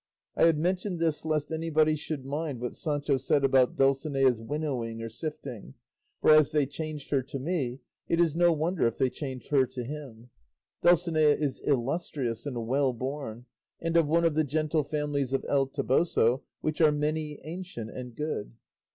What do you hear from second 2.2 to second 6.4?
mind what Sancho said about Dulcinea's winnowing or sifting; for,